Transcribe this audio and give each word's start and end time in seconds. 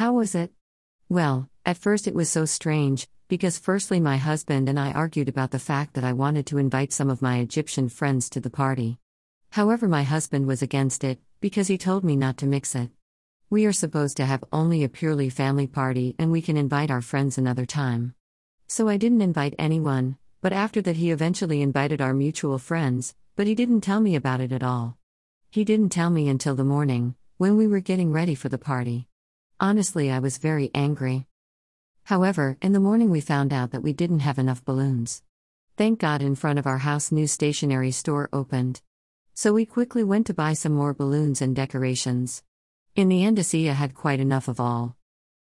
How 0.00 0.14
was 0.14 0.34
it? 0.34 0.50
Well, 1.10 1.50
at 1.66 1.76
first 1.76 2.08
it 2.08 2.14
was 2.14 2.30
so 2.30 2.46
strange, 2.46 3.06
because 3.28 3.58
firstly, 3.58 4.00
my 4.00 4.16
husband 4.16 4.66
and 4.66 4.80
I 4.80 4.92
argued 4.92 5.28
about 5.28 5.50
the 5.50 5.58
fact 5.58 5.92
that 5.92 6.04
I 6.04 6.14
wanted 6.14 6.46
to 6.46 6.56
invite 6.56 6.94
some 6.94 7.10
of 7.10 7.20
my 7.20 7.40
Egyptian 7.40 7.90
friends 7.90 8.30
to 8.30 8.40
the 8.40 8.48
party. 8.48 8.98
However, 9.50 9.86
my 9.86 10.02
husband 10.04 10.46
was 10.46 10.62
against 10.62 11.04
it, 11.04 11.20
because 11.42 11.68
he 11.68 11.76
told 11.76 12.02
me 12.02 12.16
not 12.16 12.38
to 12.38 12.46
mix 12.46 12.74
it. 12.74 12.88
We 13.50 13.66
are 13.66 13.74
supposed 13.74 14.16
to 14.16 14.24
have 14.24 14.42
only 14.54 14.84
a 14.84 14.88
purely 14.88 15.28
family 15.28 15.66
party 15.66 16.16
and 16.18 16.32
we 16.32 16.40
can 16.40 16.56
invite 16.56 16.90
our 16.90 17.02
friends 17.02 17.36
another 17.36 17.66
time. 17.66 18.14
So 18.68 18.88
I 18.88 18.96
didn't 18.96 19.20
invite 19.20 19.54
anyone, 19.58 20.16
but 20.40 20.54
after 20.54 20.80
that, 20.80 20.96
he 20.96 21.10
eventually 21.10 21.60
invited 21.60 22.00
our 22.00 22.14
mutual 22.14 22.56
friends, 22.56 23.14
but 23.36 23.46
he 23.46 23.54
didn't 23.54 23.82
tell 23.82 24.00
me 24.00 24.16
about 24.16 24.40
it 24.40 24.50
at 24.50 24.62
all. 24.62 24.96
He 25.50 25.62
didn't 25.62 25.90
tell 25.90 26.08
me 26.08 26.30
until 26.30 26.54
the 26.54 26.64
morning, 26.64 27.16
when 27.36 27.58
we 27.58 27.66
were 27.66 27.80
getting 27.80 28.12
ready 28.12 28.34
for 28.34 28.48
the 28.48 28.56
party. 28.56 29.09
Honestly, 29.62 30.10
I 30.10 30.20
was 30.20 30.38
very 30.38 30.70
angry. 30.74 31.26
However, 32.04 32.56
in 32.62 32.72
the 32.72 32.80
morning 32.80 33.10
we 33.10 33.20
found 33.20 33.52
out 33.52 33.72
that 33.72 33.82
we 33.82 33.92
didn't 33.92 34.20
have 34.20 34.38
enough 34.38 34.64
balloons. 34.64 35.22
Thank 35.76 35.98
God, 36.00 36.22
in 36.22 36.34
front 36.34 36.58
of 36.58 36.66
our 36.66 36.78
house, 36.78 37.12
new 37.12 37.26
stationery 37.26 37.90
store 37.90 38.30
opened. 38.32 38.80
So 39.34 39.52
we 39.52 39.66
quickly 39.66 40.02
went 40.02 40.26
to 40.28 40.34
buy 40.34 40.54
some 40.54 40.72
more 40.72 40.94
balloons 40.94 41.42
and 41.42 41.54
decorations. 41.54 42.42
In 42.96 43.10
the 43.10 43.22
end, 43.22 43.36
Asiya 43.36 43.74
had 43.74 43.94
quite 43.94 44.18
enough 44.18 44.48
of 44.48 44.60
all. 44.60 44.96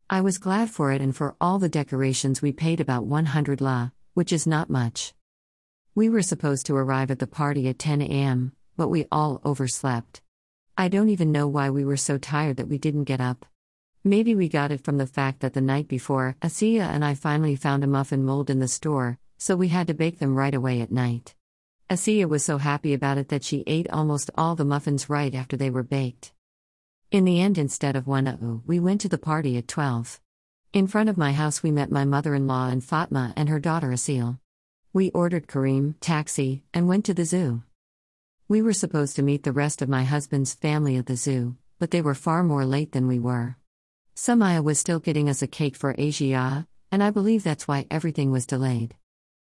I 0.09 0.19
was 0.19 0.37
glad 0.37 0.69
for 0.69 0.91
it, 0.91 0.99
and 0.99 1.15
for 1.15 1.37
all 1.39 1.57
the 1.57 1.69
decorations, 1.69 2.41
we 2.41 2.51
paid 2.51 2.81
about 2.81 3.05
100 3.05 3.61
la, 3.61 3.91
which 4.15 4.33
is 4.33 4.45
not 4.45 4.69
much. 4.69 5.13
We 5.95 6.09
were 6.09 6.23
supposed 6.23 6.65
to 6.65 6.75
arrive 6.75 7.09
at 7.09 7.19
the 7.19 7.27
party 7.27 7.69
at 7.69 7.79
10 7.79 8.01
a.m., 8.01 8.51
but 8.75 8.89
we 8.89 9.05
all 9.13 9.39
overslept. 9.45 10.21
I 10.77 10.89
don't 10.89 11.09
even 11.09 11.31
know 11.31 11.47
why 11.47 11.69
we 11.69 11.85
were 11.85 11.97
so 11.97 12.17
tired 12.17 12.57
that 12.57 12.67
we 12.67 12.77
didn't 12.77 13.05
get 13.05 13.21
up. 13.21 13.45
Maybe 14.03 14.33
we 14.33 14.47
got 14.47 14.71
it 14.71 14.83
from 14.83 14.97
the 14.97 15.05
fact 15.05 15.41
that 15.41 15.53
the 15.53 15.61
night 15.61 15.89
before, 15.89 16.37
Asiya 16.41 16.83
and 16.83 17.03
I 17.03 17.15
finally 17.15 17.57
found 17.57 17.83
a 17.83 17.87
muffin 17.87 18.23
mold 18.23 18.49
in 18.49 18.59
the 18.59 18.67
store, 18.69 19.19
so 19.37 19.57
we 19.57 19.67
had 19.67 19.87
to 19.87 19.93
bake 19.93 20.19
them 20.19 20.35
right 20.35 20.53
away 20.53 20.79
at 20.79 20.91
night. 20.91 21.35
Asiya 21.89 22.29
was 22.29 22.43
so 22.43 22.59
happy 22.59 22.93
about 22.93 23.17
it 23.17 23.27
that 23.27 23.43
she 23.43 23.63
ate 23.67 23.89
almost 23.89 24.31
all 24.35 24.55
the 24.55 24.63
muffins 24.63 25.09
right 25.09 25.35
after 25.35 25.57
they 25.57 25.69
were 25.69 25.83
baked. 25.83 26.31
In 27.11 27.25
the 27.25 27.41
end, 27.41 27.57
instead 27.57 27.97
of 27.97 28.07
1 28.07 28.61
we 28.65 28.79
went 28.79 29.01
to 29.01 29.09
the 29.09 29.17
party 29.17 29.57
at 29.57 29.67
12. 29.67 30.21
In 30.71 30.87
front 30.87 31.09
of 31.09 31.17
my 31.17 31.33
house, 31.33 31.61
we 31.61 31.71
met 31.71 31.91
my 31.91 32.05
mother 32.05 32.35
in 32.35 32.47
law 32.47 32.69
and 32.69 32.81
Fatma 32.81 33.33
and 33.35 33.49
her 33.49 33.59
daughter 33.59 33.89
Asil. 33.89 34.39
We 34.93 35.11
ordered 35.11 35.47
Careem, 35.47 35.95
taxi, 35.99 36.63
and 36.73 36.87
went 36.87 37.03
to 37.05 37.13
the 37.13 37.25
zoo. 37.25 37.63
We 38.47 38.61
were 38.61 38.73
supposed 38.73 39.17
to 39.17 39.23
meet 39.23 39.43
the 39.43 39.51
rest 39.51 39.81
of 39.81 39.89
my 39.89 40.03
husband's 40.03 40.53
family 40.53 40.95
at 40.95 41.07
the 41.07 41.17
zoo, 41.17 41.57
but 41.79 41.91
they 41.91 42.01
were 42.01 42.15
far 42.15 42.43
more 42.43 42.65
late 42.65 42.93
than 42.93 43.07
we 43.07 43.19
were. 43.19 43.57
Samaya 44.19 44.61
was 44.61 44.77
still 44.77 44.99
getting 44.99 45.29
us 45.29 45.41
a 45.41 45.47
cake 45.47 45.77
for 45.77 45.93
Asiya, 45.93 46.67
and 46.91 47.01
I 47.01 47.09
believe 47.09 47.41
that's 47.41 47.69
why 47.69 47.87
everything 47.89 48.31
was 48.31 48.45
delayed. 48.45 48.95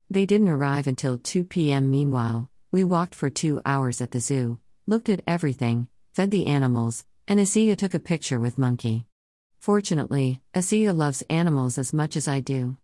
They 0.08 0.28
didn't 0.28 0.50
arrive 0.50 0.86
until 0.86 1.18
2 1.18 1.46
p.m. 1.46 1.90
Meanwhile, 1.90 2.48
we 2.72 2.84
walked 2.84 3.16
for 3.16 3.32
two 3.32 3.60
hours 3.66 4.02
at 4.02 4.12
the 4.12 4.20
zoo, 4.20 4.60
looked 4.86 5.10
at 5.10 5.24
everything, 5.26 5.88
fed 6.14 6.30
the 6.30 6.46
animals, 6.46 7.06
and 7.28 7.40
Asiya 7.40 7.76
took 7.76 7.96
a 7.96 8.00
picture 8.00 8.40
with 8.40 8.60
Monkey. 8.60 9.08
Fortunately, 9.58 10.44
Asiya 10.54 10.96
loves 10.96 11.24
animals 11.28 11.80
as 11.80 11.92
much 11.92 12.16
as 12.16 12.28
I 12.28 12.40
do. 12.40 12.78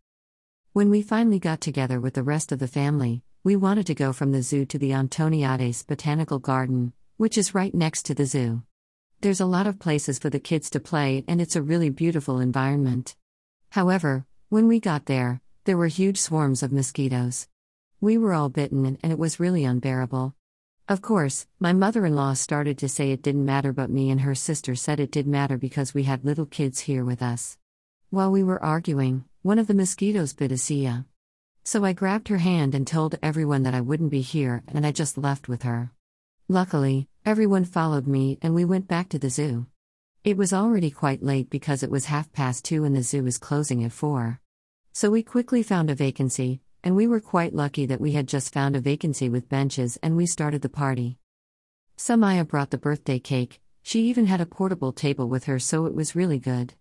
When 0.72 0.90
we 0.90 1.04
finally 1.04 1.38
got 1.38 1.62
together 1.62 2.00
with 2.00 2.16
the 2.16 2.24
rest 2.24 2.52
of 2.52 2.58
the 2.58 2.68
family, 2.68 3.22
we 3.44 3.56
wanted 3.56 3.86
to 3.86 3.94
go 3.94 4.14
from 4.14 4.32
the 4.32 4.42
zoo 4.42 4.66
to 4.66 4.80
the 4.80 4.94
Antoniades 4.94 5.84
Botanical 5.84 6.40
Garden, 6.40 6.94
which 7.18 7.38
is 7.38 7.54
right 7.54 7.76
next 7.76 8.08
to 8.08 8.16
the 8.16 8.26
zoo. 8.26 8.64
There's 9.24 9.40
a 9.40 9.46
lot 9.46 9.68
of 9.68 9.80
places 9.80 10.20
for 10.20 10.30
the 10.30 10.38
kids 10.38 10.70
to 10.72 10.82
play, 10.82 11.24
and 11.30 11.40
it's 11.40 11.56
a 11.56 11.62
really 11.62 11.90
beautiful 11.90 12.42
environment. 12.42 13.16
However, 13.70 14.26
when 14.50 14.68
we 14.68 14.82
got 14.82 15.06
there, 15.06 15.40
there 15.64 15.78
were 15.78 15.88
huge 15.88 16.18
swarms 16.18 16.62
of 16.62 16.74
mosquitoes. 16.74 17.48
We 18.02 18.18
were 18.18 18.34
all 18.34 18.50
bitten 18.50 18.98
and 19.02 19.14
it 19.14 19.18
was 19.18 19.40
really 19.40 19.64
unbearable. 19.64 20.36
Of 20.90 21.02
course, 21.02 21.48
my 21.58 21.72
mother 21.72 22.06
in 22.06 22.18
law 22.18 22.34
started 22.34 22.78
to 22.80 22.90
say 22.90 23.12
it 23.14 23.22
didn't 23.22 23.46
matter, 23.46 23.72
but 23.72 23.90
me 23.90 24.10
and 24.10 24.20
her 24.20 24.36
sister 24.36 24.76
said 24.76 25.00
it 25.00 25.10
did 25.10 25.26
matter 25.26 25.58
because 25.58 25.94
we 25.94 26.04
had 26.04 26.26
little 26.26 26.46
kids 26.46 26.82
here 26.82 27.06
with 27.06 27.22
us. 27.22 27.58
While 28.10 28.30
we 28.30 28.44
were 28.44 28.62
arguing, 28.62 29.24
one 29.42 29.58
of 29.58 29.68
the 29.68 29.74
mosquitoes 29.74 30.34
bit 30.34 30.52
Asiya. 30.52 31.06
So 31.64 31.86
I 31.86 31.94
grabbed 31.94 32.28
her 32.28 32.40
hand 32.40 32.76
and 32.76 32.86
told 32.86 33.18
everyone 33.24 33.64
that 33.64 33.74
I 33.74 33.80
wouldn't 33.80 34.12
be 34.12 34.20
here 34.20 34.64
and 34.68 34.86
I 34.86 34.92
just 34.92 35.18
left 35.18 35.48
with 35.48 35.64
her. 35.64 35.94
Luckily, 36.54 37.08
everyone 37.26 37.66
followed 37.66 38.06
me 38.06 38.38
and 38.44 38.54
we 38.54 38.64
went 38.64 38.88
back 38.88 39.10
to 39.10 39.18
the 39.18 39.32
zoo. 39.32 39.66
It 40.24 40.38
was 40.38 40.54
already 40.54 40.92
quite 40.92 41.24
late 41.24 41.50
because 41.50 41.82
it 41.82 41.90
was 41.90 42.06
half 42.06 42.32
past 42.32 42.64
two 42.64 42.84
and 42.84 42.96
the 42.96 43.02
zoo 43.02 43.26
is 43.26 43.40
closing 43.40 43.84
at 43.84 43.92
four. 43.92 44.40
So 44.92 45.10
we 45.10 45.24
quickly 45.24 45.64
found 45.64 45.90
a 45.90 45.96
vacancy, 45.96 46.62
and 46.84 46.96
we 46.96 47.08
were 47.08 47.20
quite 47.20 47.56
lucky 47.56 47.88
that 47.88 48.00
we 48.00 48.12
had 48.12 48.28
just 48.28 48.54
found 48.54 48.76
a 48.76 48.80
vacancy 48.80 49.30
with 49.30 49.50
benches 49.50 49.98
and 50.04 50.16
we 50.16 50.28
started 50.28 50.62
the 50.62 50.70
party. 50.70 51.18
Samaya 51.98 52.48
brought 52.48 52.70
the 52.70 52.78
birthday 52.78 53.18
cake, 53.18 53.60
she 53.82 54.02
even 54.02 54.28
had 54.28 54.40
a 54.40 54.46
portable 54.46 54.94
table 54.94 55.28
with 55.28 55.46
her, 55.46 55.58
so 55.58 55.88
it 55.88 55.96
was 55.96 56.16
really 56.16 56.38
good. 56.38 56.76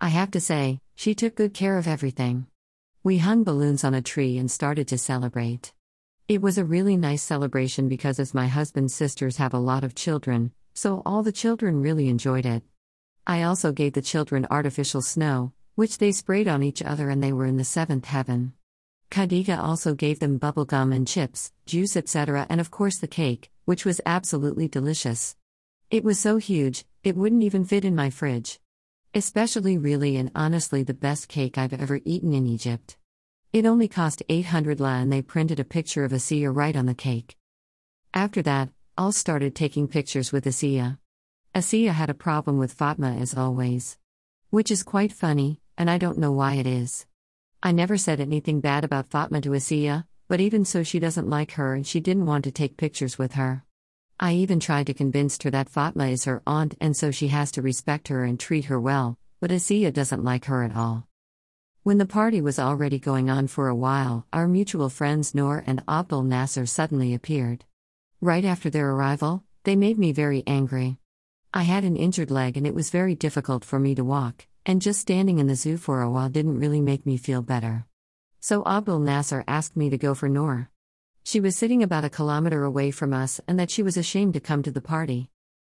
I 0.00 0.08
have 0.08 0.30
to 0.30 0.40
say, 0.40 0.80
she 0.94 1.14
took 1.14 1.34
good 1.34 1.52
care 1.52 1.76
of 1.76 1.86
everything. 1.86 2.46
We 3.02 3.18
hung 3.18 3.44
balloons 3.44 3.84
on 3.84 3.92
a 3.92 4.00
tree 4.00 4.38
and 4.38 4.50
started 4.50 4.88
to 4.88 4.96
celebrate. 4.96 5.74
It 6.30 6.42
was 6.42 6.58
a 6.58 6.64
really 6.64 6.96
nice 6.96 7.24
celebration 7.24 7.88
because, 7.88 8.20
as 8.20 8.34
my 8.34 8.46
husband's 8.46 8.94
sisters 8.94 9.38
have 9.38 9.52
a 9.52 9.58
lot 9.58 9.82
of 9.82 9.96
children, 9.96 10.52
so 10.74 11.02
all 11.04 11.24
the 11.24 11.32
children 11.32 11.82
really 11.82 12.08
enjoyed 12.08 12.46
it. 12.46 12.62
I 13.26 13.42
also 13.42 13.72
gave 13.72 13.94
the 13.94 14.00
children 14.00 14.46
artificial 14.48 15.02
snow, 15.02 15.52
which 15.74 15.98
they 15.98 16.12
sprayed 16.12 16.46
on 16.46 16.62
each 16.62 16.82
other 16.82 17.10
and 17.10 17.20
they 17.20 17.32
were 17.32 17.46
in 17.46 17.56
the 17.56 17.64
seventh 17.64 18.04
heaven. 18.04 18.52
Khadija 19.10 19.58
also 19.58 19.96
gave 19.96 20.20
them 20.20 20.38
bubblegum 20.38 20.94
and 20.94 21.04
chips, 21.04 21.50
juice, 21.66 21.96
etc., 21.96 22.46
and 22.48 22.60
of 22.60 22.70
course 22.70 22.98
the 22.98 23.08
cake, 23.08 23.50
which 23.64 23.84
was 23.84 24.00
absolutely 24.06 24.68
delicious. 24.68 25.34
It 25.90 26.04
was 26.04 26.20
so 26.20 26.36
huge, 26.36 26.84
it 27.02 27.16
wouldn't 27.16 27.42
even 27.42 27.64
fit 27.64 27.84
in 27.84 27.96
my 27.96 28.08
fridge. 28.08 28.60
Especially, 29.12 29.78
really, 29.78 30.16
and 30.16 30.30
honestly, 30.36 30.84
the 30.84 30.94
best 30.94 31.26
cake 31.26 31.58
I've 31.58 31.72
ever 31.72 31.98
eaten 32.04 32.32
in 32.32 32.46
Egypt. 32.46 32.96
It 33.52 33.66
only 33.66 33.88
cost 33.88 34.22
800 34.28 34.78
la 34.78 34.94
and 34.94 35.12
they 35.12 35.22
printed 35.22 35.58
a 35.58 35.64
picture 35.64 36.04
of 36.04 36.12
Asiya 36.12 36.54
right 36.54 36.76
on 36.76 36.86
the 36.86 36.94
cake. 36.94 37.36
After 38.14 38.42
that, 38.42 38.68
all 38.96 39.10
started 39.10 39.56
taking 39.56 39.88
pictures 39.88 40.30
with 40.30 40.44
Asiya. 40.44 40.98
Asiya 41.52 41.90
had 41.90 42.10
a 42.10 42.14
problem 42.14 42.58
with 42.58 42.72
Fatma 42.72 43.16
as 43.16 43.34
always. 43.34 43.98
Which 44.50 44.70
is 44.70 44.84
quite 44.84 45.12
funny, 45.12 45.60
and 45.76 45.90
I 45.90 45.98
don't 45.98 46.18
know 46.18 46.30
why 46.30 46.54
it 46.54 46.66
is. 46.68 47.06
I 47.60 47.72
never 47.72 47.96
said 47.96 48.20
anything 48.20 48.60
bad 48.60 48.84
about 48.84 49.10
Fatma 49.10 49.40
to 49.40 49.50
Asiya, 49.50 50.04
but 50.28 50.40
even 50.40 50.64
so, 50.64 50.84
she 50.84 51.00
doesn't 51.00 51.28
like 51.28 51.52
her 51.52 51.74
and 51.74 51.84
she 51.84 51.98
didn't 51.98 52.26
want 52.26 52.44
to 52.44 52.52
take 52.52 52.76
pictures 52.76 53.18
with 53.18 53.32
her. 53.32 53.64
I 54.20 54.34
even 54.34 54.60
tried 54.60 54.86
to 54.86 54.94
convince 54.94 55.42
her 55.42 55.50
that 55.50 55.68
Fatma 55.68 56.06
is 56.06 56.24
her 56.24 56.40
aunt 56.46 56.76
and 56.80 56.96
so 56.96 57.10
she 57.10 57.28
has 57.28 57.50
to 57.52 57.62
respect 57.62 58.06
her 58.08 58.22
and 58.22 58.38
treat 58.38 58.66
her 58.66 58.78
well, 58.78 59.18
but 59.40 59.50
Asiya 59.50 59.92
doesn't 59.92 60.22
like 60.22 60.44
her 60.44 60.62
at 60.62 60.76
all. 60.76 61.08
When 61.82 61.96
the 61.96 62.04
party 62.04 62.42
was 62.42 62.58
already 62.58 62.98
going 62.98 63.30
on 63.30 63.46
for 63.46 63.66
a 63.66 63.74
while, 63.74 64.26
our 64.34 64.46
mutual 64.46 64.90
friends 64.90 65.34
Noor 65.34 65.64
and 65.66 65.82
Abdul 65.88 66.24
Nasser 66.24 66.66
suddenly 66.66 67.14
appeared. 67.14 67.64
Right 68.20 68.44
after 68.44 68.68
their 68.68 68.90
arrival, 68.90 69.44
they 69.64 69.76
made 69.76 69.98
me 69.98 70.12
very 70.12 70.42
angry. 70.46 70.98
I 71.54 71.62
had 71.62 71.84
an 71.84 71.96
injured 71.96 72.30
leg 72.30 72.58
and 72.58 72.66
it 72.66 72.74
was 72.74 72.90
very 72.90 73.14
difficult 73.14 73.64
for 73.64 73.78
me 73.78 73.94
to 73.94 74.04
walk 74.04 74.46
and 74.66 74.82
just 74.82 75.00
standing 75.00 75.38
in 75.38 75.46
the 75.46 75.54
zoo 75.54 75.78
for 75.78 76.02
a 76.02 76.10
while 76.10 76.28
didn't 76.28 76.58
really 76.58 76.82
make 76.82 77.06
me 77.06 77.16
feel 77.16 77.40
better. 77.40 77.86
So 78.40 78.62
Abdul 78.66 78.98
Nasser 78.98 79.42
asked 79.48 79.74
me 79.74 79.88
to 79.88 79.96
go 79.96 80.14
for 80.14 80.28
Noor. 80.28 80.68
She 81.22 81.40
was 81.40 81.56
sitting 81.56 81.82
about 81.82 82.04
a 82.04 82.10
kilometer 82.10 82.62
away 82.62 82.90
from 82.90 83.14
us 83.14 83.40
and 83.48 83.58
that 83.58 83.70
she 83.70 83.82
was 83.82 83.96
ashamed 83.96 84.34
to 84.34 84.40
come 84.40 84.62
to 84.64 84.70
the 84.70 84.82
party. 84.82 85.30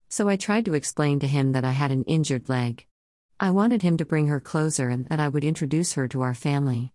So 0.08 0.26
I 0.26 0.36
tried 0.36 0.64
to 0.64 0.74
explain 0.74 1.20
to 1.20 1.26
him 1.26 1.52
that 1.52 1.66
I 1.66 1.72
had 1.72 1.90
an 1.90 2.04
injured 2.04 2.48
leg. 2.48 2.86
I 3.40 3.52
wanted 3.52 3.82
him 3.82 3.96
to 3.98 4.04
bring 4.04 4.26
her 4.26 4.40
closer 4.40 4.88
and 4.88 5.06
that 5.06 5.20
I 5.20 5.28
would 5.28 5.44
introduce 5.44 5.92
her 5.92 6.08
to 6.08 6.22
our 6.22 6.34
family. 6.34 6.92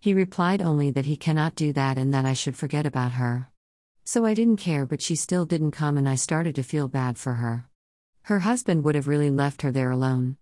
He 0.00 0.12
replied 0.12 0.60
only 0.60 0.90
that 0.90 1.04
he 1.04 1.16
cannot 1.16 1.54
do 1.54 1.72
that 1.72 1.96
and 1.98 2.12
that 2.12 2.24
I 2.24 2.32
should 2.32 2.56
forget 2.56 2.84
about 2.84 3.12
her. 3.12 3.48
So 4.02 4.24
I 4.24 4.34
didn't 4.34 4.56
care, 4.56 4.86
but 4.86 5.00
she 5.00 5.14
still 5.14 5.46
didn't 5.46 5.70
come, 5.70 5.96
and 5.96 6.08
I 6.08 6.16
started 6.16 6.56
to 6.56 6.64
feel 6.64 6.88
bad 6.88 7.16
for 7.16 7.34
her. 7.34 7.68
Her 8.22 8.40
husband 8.40 8.82
would 8.82 8.96
have 8.96 9.06
really 9.06 9.30
left 9.30 9.62
her 9.62 9.70
there 9.70 9.92
alone. 9.92 10.36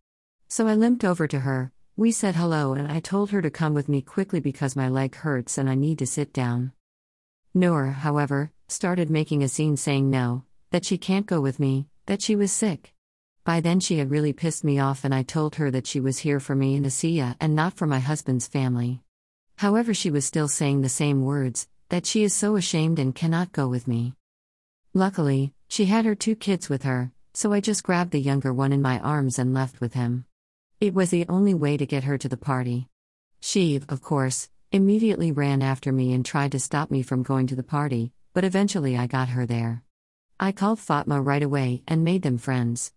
So 0.48 0.66
I 0.66 0.74
limped 0.74 1.04
over 1.04 1.28
to 1.28 1.40
her, 1.40 1.70
we 1.96 2.12
said 2.12 2.34
hello, 2.34 2.72
and 2.72 2.90
I 2.90 3.00
told 3.00 3.30
her 3.30 3.42
to 3.42 3.50
come 3.50 3.74
with 3.74 3.90
me 3.90 4.00
quickly 4.00 4.40
because 4.40 4.74
my 4.74 4.88
leg 4.88 5.16
hurts 5.16 5.58
and 5.58 5.68
I 5.68 5.74
need 5.74 5.98
to 5.98 6.06
sit 6.06 6.32
down. 6.32 6.72
Noor, 7.52 7.88
however, 7.88 8.52
started 8.68 9.10
making 9.10 9.42
a 9.42 9.48
scene 9.48 9.76
saying 9.76 10.08
no, 10.08 10.44
that 10.70 10.86
she 10.86 10.96
can't 10.96 11.26
go 11.26 11.42
with 11.42 11.60
me, 11.60 11.88
that 12.06 12.22
she 12.22 12.34
was 12.36 12.50
sick. 12.50 12.94
By 13.44 13.60
then 13.60 13.80
she 13.80 13.98
had 13.98 14.10
really 14.10 14.32
pissed 14.32 14.62
me 14.62 14.78
off, 14.78 15.04
and 15.04 15.12
I 15.12 15.24
told 15.24 15.56
her 15.56 15.70
that 15.72 15.86
she 15.86 15.98
was 15.98 16.18
here 16.18 16.38
for 16.38 16.54
me 16.54 16.76
and 16.76 16.86
Asiya 16.86 17.36
and 17.40 17.56
not 17.56 17.74
for 17.74 17.86
my 17.86 17.98
husband's 17.98 18.46
family. 18.46 19.02
However, 19.56 19.92
she 19.92 20.10
was 20.10 20.24
still 20.24 20.48
saying 20.48 20.82
the 20.82 20.88
same 20.88 21.24
words 21.24 21.66
that 21.88 22.06
she 22.06 22.22
is 22.22 22.34
so 22.34 22.56
ashamed 22.56 22.98
and 22.98 23.14
cannot 23.14 23.52
go 23.52 23.68
with 23.68 23.88
me. 23.88 24.14
Luckily, 24.94 25.52
she 25.68 25.86
had 25.86 26.04
her 26.04 26.14
two 26.14 26.36
kids 26.36 26.68
with 26.68 26.84
her, 26.84 27.12
so 27.34 27.52
I 27.52 27.60
just 27.60 27.82
grabbed 27.82 28.12
the 28.12 28.20
younger 28.20 28.52
one 28.52 28.72
in 28.72 28.80
my 28.80 28.98
arms 29.00 29.38
and 29.38 29.52
left 29.52 29.80
with 29.80 29.94
him. 29.94 30.24
It 30.80 30.94
was 30.94 31.10
the 31.10 31.26
only 31.28 31.54
way 31.54 31.76
to 31.76 31.86
get 31.86 32.04
her 32.04 32.16
to 32.18 32.28
the 32.28 32.36
party. 32.36 32.88
She, 33.40 33.80
of 33.88 34.02
course, 34.02 34.50
immediately 34.70 35.32
ran 35.32 35.62
after 35.62 35.92
me 35.92 36.12
and 36.12 36.24
tried 36.24 36.52
to 36.52 36.60
stop 36.60 36.90
me 36.90 37.02
from 37.02 37.22
going 37.22 37.46
to 37.48 37.56
the 37.56 37.62
party, 37.62 38.12
but 38.34 38.44
eventually 38.44 38.96
I 38.96 39.06
got 39.06 39.30
her 39.30 39.46
there. 39.46 39.82
I 40.38 40.52
called 40.52 40.78
Fatma 40.78 41.20
right 41.20 41.42
away 41.42 41.82
and 41.88 42.04
made 42.04 42.22
them 42.22 42.38
friends. 42.38 42.92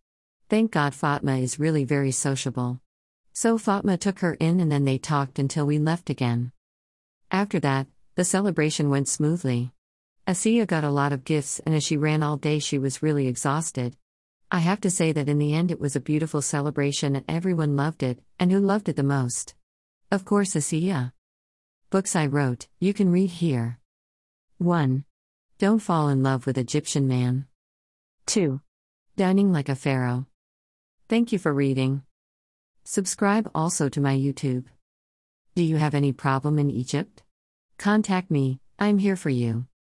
Thank 0.47 0.71
God 0.71 0.93
Fatma 0.93 1.37
is 1.37 1.59
really 1.59 1.85
very 1.85 2.11
sociable. 2.11 2.79
So 3.33 3.57
Fatma 3.57 3.97
took 3.97 4.19
her 4.19 4.35
in 4.35 4.59
and 4.59 4.71
then 4.71 4.85
they 4.85 4.99
talked 4.99 5.39
until 5.39 5.65
we 5.65 5.79
left 5.79 6.11
again. 6.11 6.51
After 7.31 7.59
that, 7.61 7.87
the 8.13 8.23
celebration 8.23 8.91
went 8.91 9.07
smoothly. 9.07 9.71
Asiya 10.27 10.67
got 10.67 10.83
a 10.83 10.91
lot 10.91 11.11
of 11.11 11.23
gifts, 11.23 11.59
and 11.65 11.73
as 11.73 11.83
she 11.83 11.97
ran 11.97 12.21
all 12.21 12.37
day, 12.37 12.59
she 12.59 12.77
was 12.77 13.01
really 13.01 13.27
exhausted. 13.27 13.97
I 14.51 14.59
have 14.59 14.79
to 14.81 14.91
say 14.91 15.11
that 15.11 15.27
in 15.27 15.39
the 15.39 15.55
end, 15.55 15.71
it 15.71 15.81
was 15.81 15.95
a 15.95 15.99
beautiful 15.99 16.43
celebration 16.43 17.15
and 17.15 17.25
everyone 17.27 17.75
loved 17.75 18.03
it, 18.03 18.19
and 18.39 18.51
who 18.51 18.59
loved 18.59 18.87
it 18.87 18.95
the 18.95 19.03
most? 19.03 19.55
Of 20.11 20.25
course, 20.25 20.53
Asiya. 20.53 21.11
Books 21.89 22.15
I 22.15 22.27
wrote, 22.27 22.67
you 22.79 22.93
can 22.93 23.11
read 23.11 23.31
here. 23.31 23.79
1. 24.59 25.05
Don't 25.57 25.79
fall 25.79 26.07
in 26.09 26.21
love 26.21 26.45
with 26.45 26.59
Egyptian 26.59 27.07
man. 27.07 27.47
2. 28.27 28.61
Dining 29.17 29.51
like 29.51 29.69
a 29.69 29.75
pharaoh. 29.75 30.27
Thank 31.07 31.31
you 31.31 31.37
for 31.37 31.53
reading. 31.53 32.01
Subscribe 32.83 33.51
also 33.53 33.89
to 33.89 34.01
my 34.01 34.17
YouTube. 34.17 34.65
Do 35.55 35.61
you 35.61 35.77
have 35.77 35.93
any 35.93 36.11
problem 36.11 36.57
in 36.57 36.71
Egypt? 36.71 37.21
Contact 37.77 38.31
me, 38.31 38.59
I'm 38.79 38.97
here 38.97 39.15
for 39.15 39.29
you. 39.29 39.67